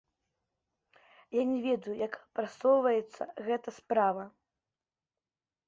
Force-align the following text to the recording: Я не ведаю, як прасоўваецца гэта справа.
Я 1.39 1.43
не 1.49 1.59
ведаю, 1.67 1.93
як 2.07 2.15
прасоўваецца 2.39 3.23
гэта 3.51 3.69
справа. 3.79 4.29